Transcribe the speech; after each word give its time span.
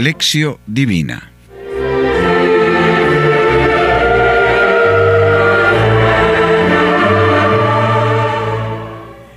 Lección 0.00 0.56
Divina 0.66 1.30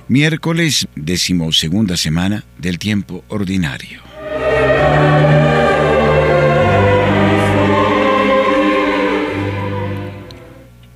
Miércoles 0.08 0.88
decimosegunda 0.96 1.98
semana 1.98 2.44
del 2.56 2.78
tiempo 2.78 3.24
ordinario. 3.28 4.00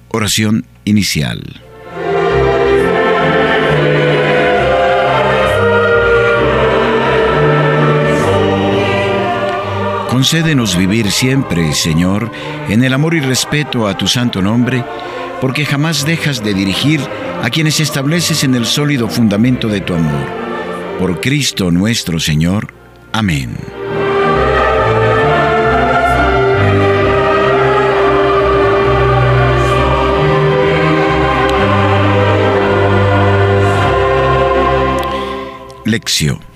Oración 0.09 0.64
inicial. 0.87 1.68
Concédenos 10.18 10.77
vivir 10.77 11.12
siempre, 11.12 11.72
Señor, 11.72 12.32
en 12.68 12.82
el 12.82 12.92
amor 12.92 13.14
y 13.14 13.20
respeto 13.20 13.86
a 13.86 13.96
tu 13.96 14.08
santo 14.08 14.42
nombre, 14.42 14.84
porque 15.41 15.64
jamás 15.64 16.04
dejas 16.04 16.42
de 16.42 16.54
dirigir 16.54 17.00
a 17.41 17.48
quienes 17.50 17.78
estableces 17.78 18.42
en 18.42 18.56
el 18.56 18.66
sólido 18.66 19.08
fundamento 19.08 19.68
de 19.68 19.80
tu 19.80 19.94
amor. 19.94 20.27
Por 20.98 21.20
Cristo 21.20 21.70
nuestro 21.70 22.18
Señor. 22.18 22.74
Amén. 23.12 23.56
Lección 35.84 36.47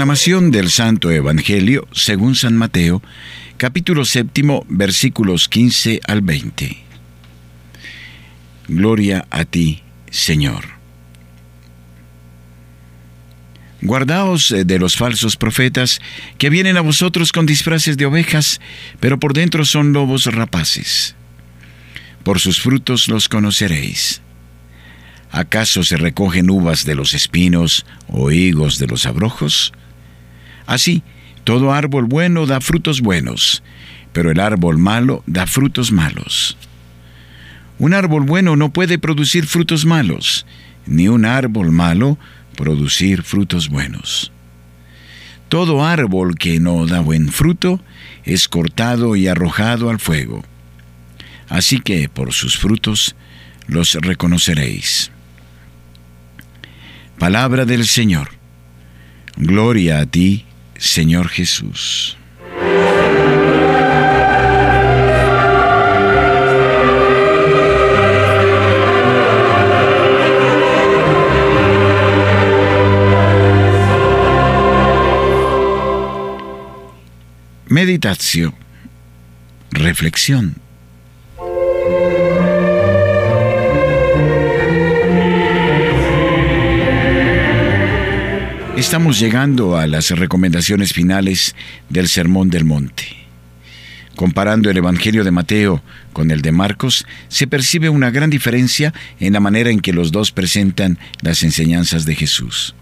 Proclamación 0.00 0.50
del 0.50 0.70
Santo 0.70 1.10
Evangelio 1.10 1.86
según 1.92 2.34
San 2.34 2.56
Mateo, 2.56 3.02
capítulo 3.58 4.06
séptimo, 4.06 4.64
versículos 4.70 5.46
15 5.46 6.00
al 6.08 6.22
20. 6.22 6.78
Gloria 8.68 9.26
a 9.28 9.44
ti, 9.44 9.82
Señor. 10.10 10.64
Guardaos 13.82 14.54
de 14.64 14.78
los 14.78 14.96
falsos 14.96 15.36
profetas 15.36 16.00
que 16.38 16.48
vienen 16.48 16.78
a 16.78 16.80
vosotros 16.80 17.30
con 17.30 17.44
disfraces 17.44 17.98
de 17.98 18.06
ovejas, 18.06 18.58
pero 19.00 19.20
por 19.20 19.34
dentro 19.34 19.66
son 19.66 19.92
lobos 19.92 20.24
rapaces. 20.24 21.14
Por 22.24 22.40
sus 22.40 22.62
frutos 22.62 23.08
los 23.08 23.28
conoceréis. 23.28 24.22
¿Acaso 25.30 25.82
se 25.82 25.98
recogen 25.98 26.48
uvas 26.48 26.86
de 26.86 26.94
los 26.94 27.12
espinos 27.12 27.84
o 28.08 28.30
higos 28.30 28.78
de 28.78 28.86
los 28.86 29.04
abrojos? 29.04 29.74
Así, 30.70 31.02
todo 31.42 31.72
árbol 31.72 32.04
bueno 32.04 32.46
da 32.46 32.60
frutos 32.60 33.00
buenos, 33.00 33.60
pero 34.12 34.30
el 34.30 34.38
árbol 34.38 34.78
malo 34.78 35.24
da 35.26 35.48
frutos 35.48 35.90
malos. 35.90 36.56
Un 37.80 37.92
árbol 37.92 38.22
bueno 38.22 38.54
no 38.54 38.70
puede 38.70 38.96
producir 38.96 39.46
frutos 39.46 39.84
malos, 39.84 40.46
ni 40.86 41.08
un 41.08 41.24
árbol 41.24 41.72
malo 41.72 42.18
producir 42.54 43.24
frutos 43.24 43.68
buenos. 43.68 44.30
Todo 45.48 45.84
árbol 45.84 46.36
que 46.36 46.60
no 46.60 46.86
da 46.86 47.00
buen 47.00 47.30
fruto 47.30 47.80
es 48.22 48.46
cortado 48.46 49.16
y 49.16 49.26
arrojado 49.26 49.90
al 49.90 49.98
fuego. 49.98 50.44
Así 51.48 51.80
que 51.80 52.08
por 52.08 52.32
sus 52.32 52.56
frutos 52.56 53.16
los 53.66 53.94
reconoceréis. 53.94 55.10
Palabra 57.18 57.64
del 57.64 57.88
Señor. 57.88 58.30
Gloria 59.36 59.98
a 59.98 60.06
ti, 60.06 60.44
Señor 60.80 61.28
Jesús. 61.28 62.16
Meditación. 77.68 78.54
Reflexión. 79.70 80.56
Estamos 88.76 89.18
llegando 89.18 89.76
a 89.76 89.86
las 89.86 90.10
recomendaciones 90.10 90.92
finales 90.92 91.56
del 91.88 92.08
Sermón 92.08 92.50
del 92.50 92.64
Monte. 92.64 93.04
Comparando 94.14 94.70
el 94.70 94.76
Evangelio 94.76 95.24
de 95.24 95.32
Mateo 95.32 95.82
con 96.12 96.30
el 96.30 96.40
de 96.40 96.52
Marcos, 96.52 97.04
se 97.28 97.46
percibe 97.46 97.88
una 97.88 98.10
gran 98.10 98.30
diferencia 98.30 98.94
en 99.18 99.32
la 99.32 99.40
manera 99.40 99.70
en 99.70 99.80
que 99.80 99.92
los 99.92 100.12
dos 100.12 100.30
presentan 100.30 100.98
las 101.20 101.42
enseñanzas 101.42 102.06
de 102.06 102.14
Jesús. 102.14 102.74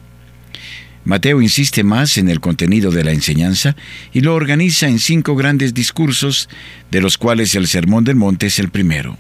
Mateo 1.05 1.41
insiste 1.41 1.85
más 1.85 2.19
en 2.19 2.29
el 2.29 2.41
contenido 2.41 2.91
de 2.91 3.03
la 3.03 3.13
enseñanza 3.13 3.75
y 4.13 4.21
lo 4.21 4.35
organiza 4.35 4.89
en 4.89 4.99
cinco 4.99 5.37
grandes 5.37 5.73
discursos, 5.73 6.51
de 6.91 7.01
los 7.01 7.17
cuales 7.17 7.55
el 7.55 7.67
Sermón 7.67 8.05
del 8.05 8.17
Monte 8.17 8.47
es 8.47 8.59
el 8.59 8.69
primero. 8.69 9.17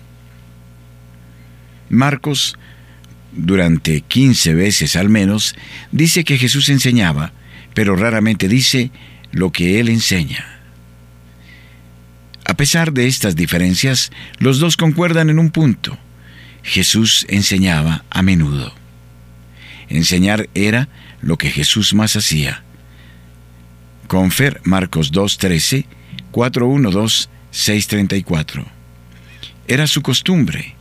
Marcos 1.88 2.58
durante 3.32 4.00
15 4.00 4.54
veces 4.54 4.96
al 4.96 5.08
menos, 5.08 5.54
dice 5.92 6.24
que 6.24 6.38
Jesús 6.38 6.68
enseñaba, 6.68 7.32
pero 7.74 7.96
raramente 7.96 8.48
dice 8.48 8.90
lo 9.30 9.52
que 9.52 9.80
él 9.80 9.88
enseña. 9.88 10.58
A 12.44 12.54
pesar 12.54 12.92
de 12.92 13.06
estas 13.06 13.36
diferencias, 13.36 14.10
los 14.38 14.58
dos 14.58 14.76
concuerdan 14.76 15.28
en 15.30 15.38
un 15.38 15.50
punto. 15.50 15.98
Jesús 16.62 17.26
enseñaba 17.28 18.04
a 18.10 18.22
menudo. 18.22 18.72
Enseñar 19.88 20.48
era 20.54 20.88
lo 21.20 21.36
que 21.36 21.50
Jesús 21.50 21.94
más 21.94 22.16
hacía. 22.16 22.62
Confer 24.06 24.60
Marcos 24.64 25.12
2.13, 25.12 25.84
4.1.2, 26.32 27.28
6.34. 27.52 28.64
Era 29.66 29.86
su 29.86 30.00
costumbre. 30.00 30.74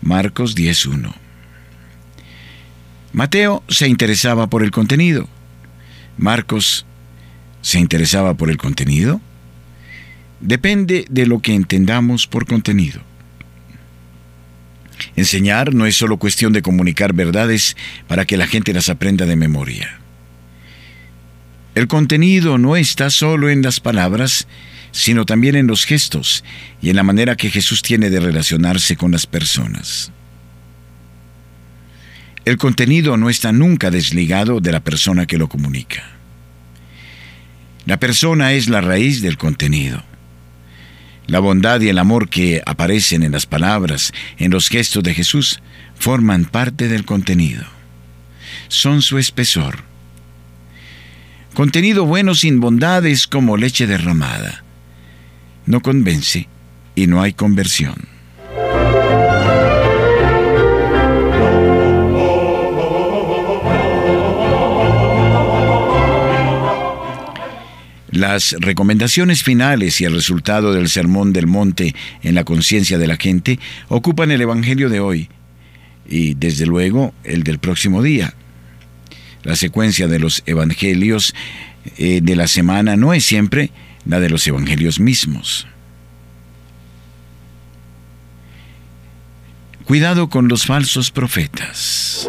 Marcos 0.00 0.56
10.1. 0.56 1.14
Mateo 3.12 3.62
se 3.68 3.88
interesaba 3.88 4.46
por 4.48 4.62
el 4.62 4.70
contenido. 4.70 5.28
Marcos 6.16 6.86
se 7.60 7.78
interesaba 7.78 8.34
por 8.34 8.50
el 8.50 8.56
contenido. 8.56 9.20
Depende 10.40 11.04
de 11.10 11.26
lo 11.26 11.40
que 11.40 11.54
entendamos 11.54 12.26
por 12.26 12.46
contenido. 12.46 13.00
Enseñar 15.14 15.74
no 15.74 15.86
es 15.86 15.96
solo 15.96 16.16
cuestión 16.16 16.52
de 16.52 16.62
comunicar 16.62 17.12
verdades 17.12 17.76
para 18.08 18.24
que 18.24 18.36
la 18.36 18.46
gente 18.46 18.72
las 18.72 18.88
aprenda 18.88 19.26
de 19.26 19.36
memoria. 19.36 19.98
El 21.74 21.88
contenido 21.88 22.58
no 22.58 22.76
está 22.76 23.10
solo 23.10 23.50
en 23.50 23.62
las 23.62 23.80
palabras, 23.80 24.46
sino 24.90 25.24
también 25.24 25.56
en 25.56 25.66
los 25.66 25.84
gestos 25.84 26.44
y 26.80 26.90
en 26.90 26.96
la 26.96 27.02
manera 27.02 27.36
que 27.36 27.50
Jesús 27.50 27.82
tiene 27.82 28.10
de 28.10 28.20
relacionarse 28.20 28.96
con 28.96 29.12
las 29.12 29.26
personas. 29.26 30.12
El 32.44 32.56
contenido 32.56 33.16
no 33.16 33.30
está 33.30 33.52
nunca 33.52 33.90
desligado 33.90 34.60
de 34.60 34.72
la 34.72 34.80
persona 34.80 35.26
que 35.26 35.38
lo 35.38 35.48
comunica. 35.48 36.02
La 37.86 37.98
persona 37.98 38.52
es 38.52 38.68
la 38.68 38.80
raíz 38.80 39.22
del 39.22 39.38
contenido. 39.38 40.02
La 41.28 41.38
bondad 41.38 41.80
y 41.80 41.88
el 41.88 41.98
amor 41.98 42.28
que 42.28 42.60
aparecen 42.66 43.22
en 43.22 43.30
las 43.30 43.46
palabras, 43.46 44.12
en 44.38 44.50
los 44.50 44.68
gestos 44.68 45.04
de 45.04 45.14
Jesús, 45.14 45.60
forman 45.94 46.44
parte 46.44 46.88
del 46.88 47.04
contenido. 47.04 47.64
Son 48.66 49.02
su 49.02 49.18
espesor. 49.18 49.84
Contenido 51.54 52.06
bueno 52.06 52.34
sin 52.34 52.58
bondad 52.58 53.06
es 53.06 53.28
como 53.28 53.56
leche 53.56 53.86
derramada. 53.86 54.64
No 55.64 55.80
convence 55.80 56.48
y 56.96 57.06
no 57.06 57.22
hay 57.22 57.34
conversión. 57.34 58.11
Las 68.22 68.54
recomendaciones 68.60 69.42
finales 69.42 70.00
y 70.00 70.04
el 70.04 70.12
resultado 70.12 70.72
del 70.72 70.88
Sermón 70.88 71.32
del 71.32 71.48
Monte 71.48 71.92
en 72.22 72.36
la 72.36 72.44
conciencia 72.44 72.96
de 72.96 73.08
la 73.08 73.16
gente 73.16 73.58
ocupan 73.88 74.30
el 74.30 74.40
Evangelio 74.40 74.88
de 74.88 75.00
hoy 75.00 75.28
y 76.08 76.34
desde 76.34 76.64
luego 76.64 77.14
el 77.24 77.42
del 77.42 77.58
próximo 77.58 78.00
día. 78.00 78.32
La 79.42 79.56
secuencia 79.56 80.06
de 80.06 80.20
los 80.20 80.44
Evangelios 80.46 81.34
eh, 81.98 82.20
de 82.22 82.36
la 82.36 82.46
semana 82.46 82.94
no 82.94 83.12
es 83.12 83.24
siempre 83.24 83.72
la 84.04 84.20
de 84.20 84.30
los 84.30 84.46
Evangelios 84.46 85.00
mismos. 85.00 85.66
Cuidado 89.84 90.28
con 90.28 90.46
los 90.46 90.64
falsos 90.64 91.10
profetas. 91.10 92.28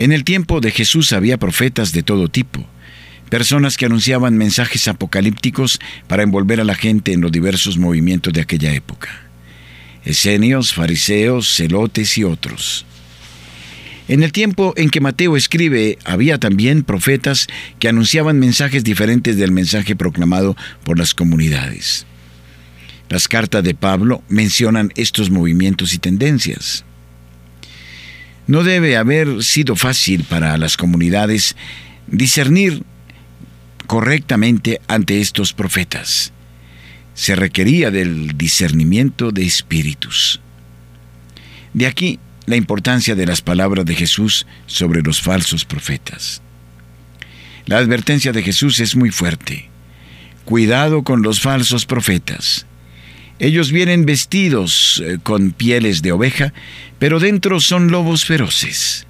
En 0.00 0.12
el 0.12 0.24
tiempo 0.24 0.62
de 0.62 0.70
Jesús 0.70 1.12
había 1.12 1.36
profetas 1.36 1.92
de 1.92 2.02
todo 2.02 2.28
tipo, 2.28 2.64
personas 3.28 3.76
que 3.76 3.84
anunciaban 3.84 4.38
mensajes 4.38 4.88
apocalípticos 4.88 5.78
para 6.08 6.22
envolver 6.22 6.58
a 6.58 6.64
la 6.64 6.74
gente 6.74 7.12
en 7.12 7.20
los 7.20 7.30
diversos 7.30 7.76
movimientos 7.76 8.32
de 8.32 8.40
aquella 8.40 8.72
época. 8.72 9.10
Esenios, 10.02 10.72
fariseos, 10.72 11.54
celotes 11.54 12.16
y 12.16 12.24
otros. 12.24 12.86
En 14.08 14.22
el 14.22 14.32
tiempo 14.32 14.72
en 14.78 14.88
que 14.88 15.02
Mateo 15.02 15.36
escribe, 15.36 15.98
había 16.06 16.38
también 16.38 16.82
profetas 16.82 17.46
que 17.78 17.88
anunciaban 17.88 18.38
mensajes 18.38 18.82
diferentes 18.82 19.36
del 19.36 19.52
mensaje 19.52 19.96
proclamado 19.96 20.56
por 20.82 20.98
las 20.98 21.12
comunidades. 21.12 22.06
Las 23.10 23.28
cartas 23.28 23.62
de 23.64 23.74
Pablo 23.74 24.22
mencionan 24.30 24.92
estos 24.96 25.28
movimientos 25.28 25.92
y 25.92 25.98
tendencias. 25.98 26.86
No 28.50 28.64
debe 28.64 28.96
haber 28.96 29.44
sido 29.44 29.76
fácil 29.76 30.24
para 30.24 30.58
las 30.58 30.76
comunidades 30.76 31.54
discernir 32.08 32.82
correctamente 33.86 34.80
ante 34.88 35.20
estos 35.20 35.52
profetas. 35.52 36.32
Se 37.14 37.36
requería 37.36 37.92
del 37.92 38.36
discernimiento 38.36 39.30
de 39.30 39.44
espíritus. 39.44 40.40
De 41.74 41.86
aquí 41.86 42.18
la 42.46 42.56
importancia 42.56 43.14
de 43.14 43.24
las 43.24 43.40
palabras 43.40 43.86
de 43.86 43.94
Jesús 43.94 44.48
sobre 44.66 45.02
los 45.02 45.20
falsos 45.20 45.64
profetas. 45.64 46.42
La 47.66 47.78
advertencia 47.78 48.32
de 48.32 48.42
Jesús 48.42 48.80
es 48.80 48.96
muy 48.96 49.12
fuerte. 49.12 49.68
Cuidado 50.44 51.04
con 51.04 51.22
los 51.22 51.40
falsos 51.40 51.86
profetas. 51.86 52.66
Ellos 53.40 53.72
vienen 53.72 54.04
vestidos 54.04 55.02
eh, 55.04 55.18
con 55.22 55.52
pieles 55.52 56.02
de 56.02 56.12
oveja, 56.12 56.52
pero 56.98 57.18
dentro 57.18 57.58
son 57.58 57.90
lobos 57.90 58.26
feroces. 58.26 59.06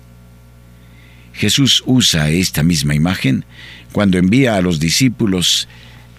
Jesús 1.35 1.83
usa 1.85 2.31
esta 2.31 2.63
misma 2.63 2.95
imagen 2.95 3.45
cuando 3.91 4.19
envía 4.19 4.55
a 4.55 4.63
los 4.63 4.79
discípulos 4.79 5.67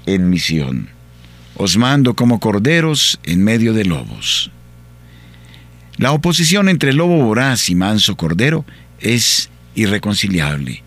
en 0.06 0.30
misión. 0.30 0.90
Os 1.56 1.78
mando 1.78 2.13
como 2.13 2.42
corderos 2.42 3.18
en 3.24 3.46
medio 3.46 3.72
de 3.72 3.86
lobos. 3.86 4.52
La 5.96 6.12
oposición 6.12 6.68
entre 6.68 6.92
lobo 6.92 7.16
voraz 7.24 7.69
y 7.69 7.75
manso 7.75 8.18
cordero 8.18 8.66
es 9.00 9.50
irreconciliable, 9.74 10.84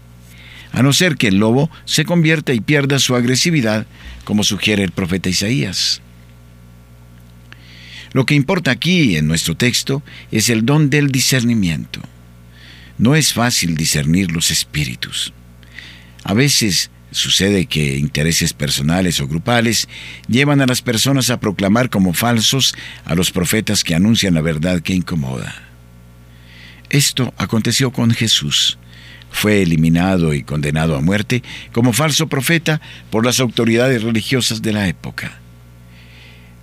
a 0.73 0.82
no 0.82 0.93
ser 0.93 1.17
que 1.17 1.29
el 1.29 1.37
lobo 1.38 1.70
se 1.87 2.05
convierta 2.05 2.53
y 2.53 2.61
pierda 2.61 2.99
su 2.99 3.15
agresividad, 3.15 3.87
como 4.25 4.44
sugiere 4.44 4.82
el 4.82 4.91
profeta 4.91 5.31
Isaías. 5.31 6.03
Lo 8.14 8.25
que 8.25 8.37
importa 8.37 8.70
aquí 8.70 9.16
en 9.16 9.26
nuestro 9.26 9.56
texto 9.56 10.02
es 10.31 10.49
el 10.49 10.64
don 10.64 10.88
del 10.88 11.11
discernimiento. 11.11 12.00
No 12.96 13.16
es 13.16 13.32
fácil 13.32 13.76
discernir 13.76 14.31
los 14.31 14.52
espíritus. 14.52 15.32
A 16.22 16.32
veces 16.32 16.93
sucede 17.11 17.66
que 17.66 17.99
intereses 17.99 18.52
personales 18.52 19.20
o 19.20 19.26
grupales 19.26 19.88
llevan 20.28 20.61
a 20.61 20.66
las 20.66 20.81
personas 20.81 21.28
a 21.28 21.40
proclamar 21.40 21.90
como 21.90 22.12
falsos 22.12 22.76
a 23.05 23.16
los 23.16 23.32
profetas 23.32 23.82
que 23.82 23.96
anuncian 23.96 24.34
la 24.34 24.43
verdad 24.43 24.81
que 24.81 24.94
incomoda. 24.94 25.52
Esto 26.90 27.34
aconteció 27.37 27.90
con 27.90 28.12
Jesús. 28.12 28.78
Fue 29.32 29.60
eliminado 29.60 30.34
y 30.34 30.44
condenado 30.44 30.96
a 30.96 31.00
muerte 31.00 31.43
como 31.72 31.93
falso 31.93 32.28
profeta 32.28 32.81
por 33.10 33.26
las 33.26 33.40
autoridades 33.40 34.05
religiosas 34.05 34.62
de 34.62 34.72
la 34.72 34.87
época. 34.87 35.40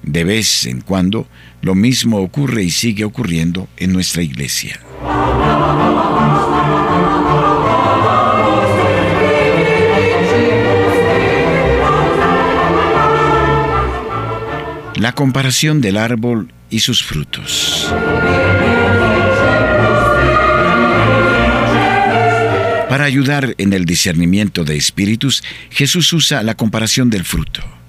De 0.03 0.23
vez 0.23 0.65
en 0.65 0.81
cuando, 0.81 1.27
lo 1.61 1.75
mismo 1.75 2.17
ocurre 2.19 2.63
y 2.63 2.71
sigue 2.71 3.03
ocurriendo 3.03 3.67
en 3.77 3.93
nuestra 3.93 4.23
iglesia. 4.23 4.79
La 14.95 15.13
comparación 15.13 15.81
del 15.81 15.97
árbol 15.97 16.53
y 16.69 16.79
sus 16.79 17.03
frutos. 17.03 17.91
Para 22.89 23.05
ayudar 23.05 23.55
en 23.57 23.73
el 23.73 23.85
discernimiento 23.85 24.63
de 24.63 24.75
espíritus, 24.75 25.43
Jesús 25.69 26.11
usa 26.13 26.43
la 26.43 26.55
comparación 26.55 27.09
del 27.09 27.23
fruto. 27.23 27.80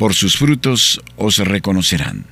Por 0.00 0.14
sus 0.14 0.38
frutos 0.38 0.98
os 1.16 1.36
reconocerán. 1.36 2.24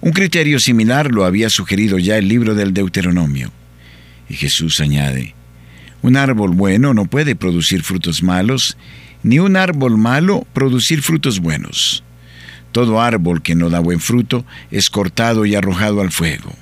Un 0.00 0.12
criterio 0.12 0.58
similar 0.58 1.12
lo 1.12 1.26
había 1.26 1.50
sugerido 1.50 1.98
ya 1.98 2.16
el 2.16 2.26
libro 2.26 2.54
del 2.54 2.72
Deuteronomio. 2.72 3.52
Y 4.26 4.32
Jesús 4.32 4.80
añade, 4.80 5.34
un 6.00 6.16
árbol 6.16 6.52
bueno 6.52 6.94
no 6.94 7.04
puede 7.04 7.36
producir 7.36 7.82
frutos 7.82 8.22
malos, 8.22 8.78
ni 9.22 9.40
un 9.40 9.58
árbol 9.58 9.98
malo 9.98 10.46
producir 10.54 11.02
frutos 11.02 11.38
buenos. 11.38 12.02
Todo 12.72 13.02
árbol 13.02 13.42
que 13.42 13.54
no 13.54 13.68
da 13.68 13.80
buen 13.80 14.00
fruto 14.00 14.46
es 14.70 14.88
cortado 14.88 15.44
y 15.44 15.54
arrojado 15.54 16.00
al 16.00 16.12
fuego. 16.12 16.54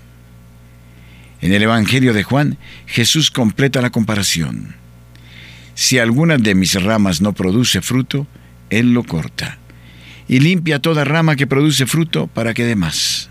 En 1.40 1.52
el 1.52 1.62
Evangelio 1.62 2.12
de 2.12 2.24
Juan, 2.24 2.58
Jesús 2.86 3.30
completa 3.30 3.80
la 3.80 3.90
comparación. 3.90 4.74
Si 5.76 6.00
alguna 6.00 6.38
de 6.38 6.56
mis 6.56 6.74
ramas 6.82 7.20
no 7.20 7.34
produce 7.34 7.82
fruto, 7.82 8.26
él 8.79 8.93
lo 8.93 9.05
corta, 9.05 9.59
y 10.29 10.41
limpia 10.41 10.81
toda 10.81 11.05
rama 11.05 11.37
que 11.37 11.47
produce 11.47 11.87
fruto 11.87 12.26
para 12.26 12.55
que 12.55 12.65
dé 12.65 12.76
más. 12.76 13.31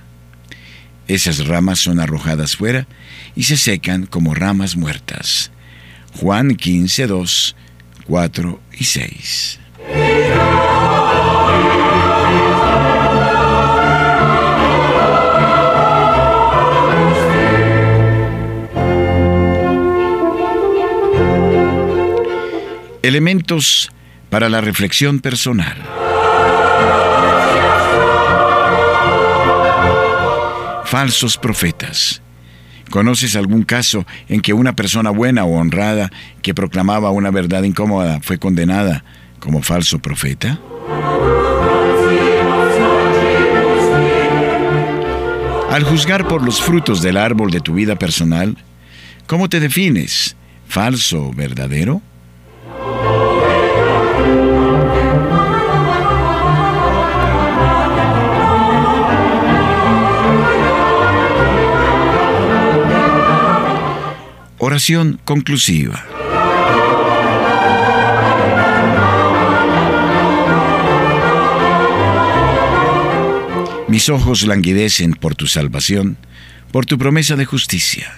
Esas 1.08 1.48
ramas 1.48 1.80
son 1.80 2.00
arrojadas 2.00 2.56
fuera 2.56 2.88
y 3.36 3.44
se 3.44 3.58
secan 3.58 4.06
como 4.06 4.34
ramas 4.34 4.78
muertas. 4.78 5.52
Juan 6.20 6.56
15, 6.56 7.08
2, 7.08 7.56
4 8.06 8.62
y 8.80 8.84
6. 8.86 9.60
Elementos 23.02 23.92
para 24.34 24.50
la 24.50 24.62
reflexión 24.62 25.20
personal. 25.20 25.78
Falsos 30.86 31.38
profetas. 31.38 32.20
¿Conoces 32.90 33.36
algún 33.36 33.62
caso 33.62 34.08
en 34.28 34.42
que 34.42 34.54
una 34.54 34.76
persona 34.76 35.12
buena 35.12 35.44
o 35.44 35.60
honrada 35.60 36.10
que 36.42 36.56
proclamaba 36.56 37.12
una 37.12 37.30
verdad 37.30 37.62
incómoda 37.62 38.22
fue 38.24 38.40
condenada 38.40 39.04
como 39.40 39.62
falso 39.62 40.00
profeta? 40.00 40.60
Al 45.70 45.84
juzgar 45.84 46.28
por 46.28 46.44
los 46.44 46.60
frutos 46.60 47.04
del 47.04 47.18
árbol 47.18 47.52
de 47.52 47.60
tu 47.60 47.76
vida 47.76 47.98
personal, 48.00 48.58
¿cómo 49.28 49.48
te 49.48 49.60
defines? 49.60 50.36
¿Falso 50.68 51.28
o 51.28 51.34
verdadero? 51.34 52.02
Oración 64.66 65.20
conclusiva. 65.26 66.06
Mis 73.90 74.08
ojos 74.08 74.48
languidecen 74.48 75.16
por 75.16 75.36
tu 75.36 75.48
salvación, 75.48 76.16
por 76.72 76.86
tu 76.86 76.98
promesa 76.98 77.36
de 77.36 77.44
justicia. 77.44 78.14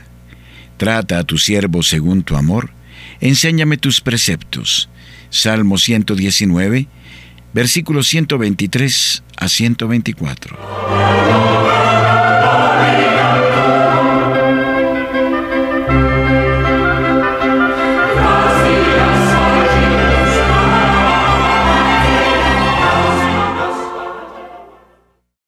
Trata 0.77 1.17
a 1.17 1.23
tu 1.23 1.39
siervo 1.39 1.81
según 1.81 2.21
tu 2.21 2.35
amor, 2.35 2.69
enséñame 3.21 3.77
tus 3.77 3.99
preceptos. 3.99 4.87
Salmo 5.31 5.79
119, 5.79 6.87
versículos 7.55 8.05
123 8.05 9.23
a 9.35 9.49
124. 9.49 10.59